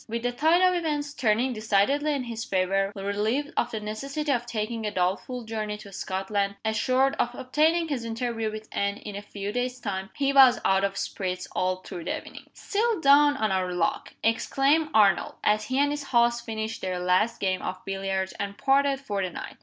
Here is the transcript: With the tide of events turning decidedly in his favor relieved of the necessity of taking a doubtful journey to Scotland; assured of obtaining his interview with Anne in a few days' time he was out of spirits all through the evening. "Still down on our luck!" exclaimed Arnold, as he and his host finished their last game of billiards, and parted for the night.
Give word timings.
With 0.09 0.23
the 0.23 0.31
tide 0.31 0.63
of 0.67 0.73
events 0.73 1.13
turning 1.13 1.53
decidedly 1.53 2.11
in 2.13 2.23
his 2.23 2.43
favor 2.43 2.91
relieved 2.95 3.53
of 3.55 3.69
the 3.69 3.79
necessity 3.79 4.31
of 4.31 4.47
taking 4.47 4.83
a 4.83 4.89
doubtful 4.89 5.43
journey 5.43 5.77
to 5.77 5.91
Scotland; 5.93 6.55
assured 6.65 7.15
of 7.19 7.35
obtaining 7.35 7.87
his 7.87 8.03
interview 8.03 8.51
with 8.51 8.67
Anne 8.71 8.97
in 8.97 9.15
a 9.15 9.21
few 9.21 9.51
days' 9.51 9.79
time 9.79 10.09
he 10.15 10.33
was 10.33 10.59
out 10.65 10.83
of 10.83 10.97
spirits 10.97 11.47
all 11.55 11.81
through 11.85 12.05
the 12.05 12.17
evening. 12.17 12.49
"Still 12.55 12.99
down 12.99 13.37
on 13.37 13.51
our 13.51 13.71
luck!" 13.73 14.15
exclaimed 14.23 14.89
Arnold, 14.91 15.35
as 15.43 15.65
he 15.65 15.77
and 15.77 15.91
his 15.91 16.05
host 16.05 16.43
finished 16.47 16.81
their 16.81 16.97
last 16.97 17.39
game 17.39 17.61
of 17.61 17.85
billiards, 17.85 18.33
and 18.39 18.57
parted 18.57 18.99
for 18.99 19.21
the 19.21 19.29
night. 19.29 19.57